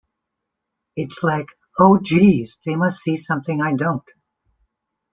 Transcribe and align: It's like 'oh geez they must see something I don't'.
It's 0.95 1.21
like 1.21 1.45
'oh 1.77 1.99
geez 1.99 2.57
they 2.65 2.75
must 2.75 3.01
see 3.01 3.15
something 3.15 3.61
I 3.61 3.75
don't'. 3.75 4.01